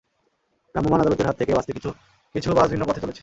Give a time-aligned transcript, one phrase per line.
[0.75, 1.89] ভ্রাম্যমাণ আদালতের হাত থেকে বাঁচতে কিছু
[2.35, 3.19] কিছু বাস ভিন্ন পথে চলেছে।